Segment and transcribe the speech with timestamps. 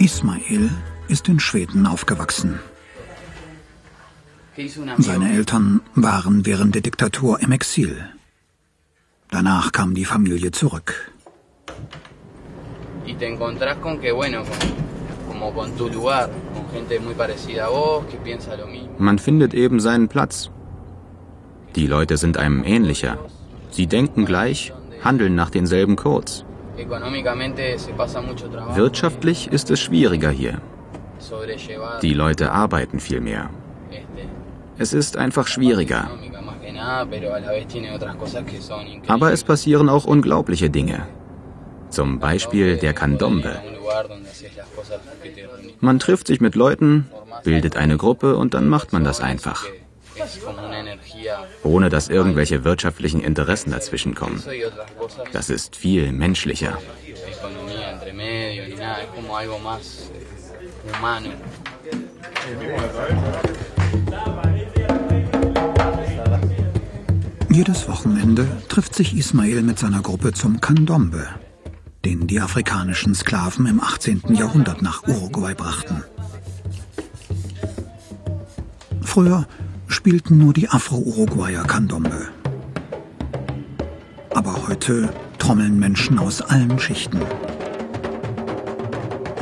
[0.00, 0.70] Ismail
[1.08, 2.58] ist in Schweden aufgewachsen.
[4.98, 8.06] Seine Eltern waren während der Diktatur im Exil.
[9.30, 11.12] Danach kam die Familie zurück.
[18.98, 20.50] Man findet eben seinen Platz.
[21.76, 23.18] Die Leute sind einem ähnlicher.
[23.70, 24.72] Sie denken gleich,
[25.04, 26.44] handeln nach denselben Codes.
[28.74, 30.60] Wirtschaftlich ist es schwieriger hier.
[32.02, 33.50] Die Leute arbeiten viel mehr.
[34.78, 36.08] Es ist einfach schwieriger.
[39.08, 41.06] Aber es passieren auch unglaubliche Dinge.
[41.90, 43.60] Zum Beispiel der Candombe.
[45.80, 47.10] Man trifft sich mit Leuten,
[47.44, 49.66] bildet eine Gruppe und dann macht man das einfach.
[51.62, 54.42] Ohne dass irgendwelche wirtschaftlichen Interessen dazwischen kommen.
[55.32, 56.78] Das ist viel menschlicher.
[67.52, 71.28] Jedes Wochenende trifft sich Ismail mit seiner Gruppe zum Candombe,
[72.04, 74.22] den die afrikanischen Sklaven im 18.
[74.34, 76.04] Jahrhundert nach Uruguay brachten.
[79.02, 79.46] Früher
[80.00, 82.28] spielten nur die Afro-Uruguayer Candombe.
[84.30, 87.20] Aber heute trommeln Menschen aus allen Schichten.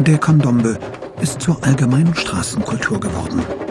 [0.01, 0.77] Der Candombe
[1.20, 3.67] ist zur allgemeinen Straßenkultur geworden.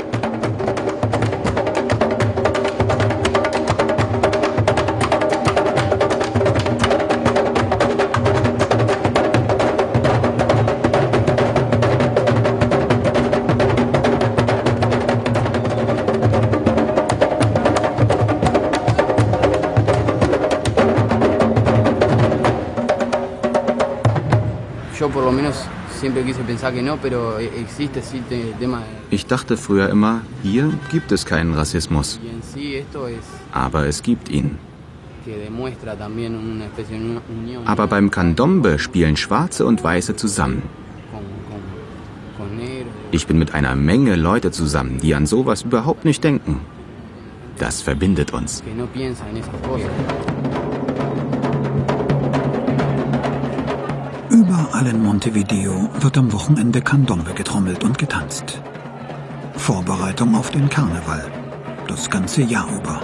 [29.10, 32.20] Ich dachte früher immer, hier gibt es keinen Rassismus.
[33.52, 34.58] Aber es gibt ihn.
[37.66, 40.64] Aber beim Candombe spielen Schwarze und Weiße zusammen.
[43.12, 46.62] Ich bin mit einer Menge Leute zusammen, die an sowas überhaupt nicht denken.
[47.58, 48.64] Das verbindet uns.
[54.48, 58.62] Überall in Montevideo wird am Wochenende Candombe getrommelt und getanzt.
[59.58, 61.30] Vorbereitung auf den Karneval.
[61.90, 63.02] Das ganze Jahr über.